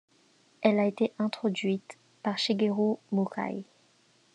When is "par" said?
2.23-2.39